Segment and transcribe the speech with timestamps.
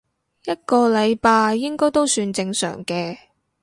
[0.45, 3.19] 一個禮拜應該都算正常嘅